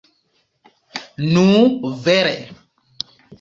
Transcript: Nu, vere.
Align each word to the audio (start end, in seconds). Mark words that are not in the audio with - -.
Nu, 1.35 1.43
vere. 2.07 2.33